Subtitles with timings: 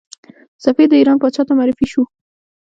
[0.65, 2.03] سفیر د ایران پاچا ته معرفي شو.